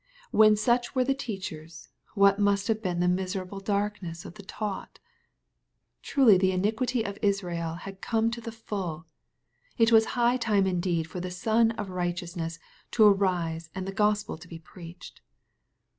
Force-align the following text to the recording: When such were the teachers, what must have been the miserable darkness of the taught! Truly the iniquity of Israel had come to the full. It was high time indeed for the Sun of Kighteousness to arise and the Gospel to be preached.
When 0.31 0.55
such 0.55 0.95
were 0.95 1.03
the 1.03 1.13
teachers, 1.13 1.89
what 2.15 2.39
must 2.39 2.67
have 2.69 2.81
been 2.81 3.01
the 3.01 3.07
miserable 3.07 3.59
darkness 3.59 4.25
of 4.25 4.33
the 4.33 4.41
taught! 4.41 4.97
Truly 6.01 6.39
the 6.39 6.51
iniquity 6.51 7.03
of 7.05 7.19
Israel 7.21 7.75
had 7.75 8.01
come 8.01 8.31
to 8.31 8.41
the 8.41 8.51
full. 8.51 9.05
It 9.77 9.91
was 9.91 10.05
high 10.17 10.37
time 10.37 10.65
indeed 10.65 11.05
for 11.05 11.19
the 11.19 11.29
Sun 11.29 11.69
of 11.73 11.87
Kighteousness 11.89 12.57
to 12.89 13.05
arise 13.05 13.69
and 13.75 13.87
the 13.87 13.91
Gospel 13.91 14.39
to 14.39 14.47
be 14.47 14.57
preached. 14.57 15.21